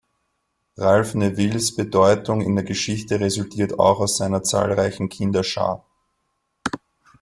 [0.79, 5.85] Ralph Nevilles Bedeutung in der Geschichte resultiert auch aus seiner zahlreichen Kinderschar.